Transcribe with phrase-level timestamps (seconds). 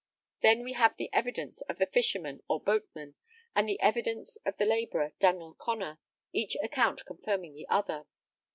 [0.41, 3.13] Then we have the evidence of the fisherman or boatman,
[3.55, 5.99] and the evidence of the labourer, Daniel Connor,
[6.33, 8.07] each account confirming the other.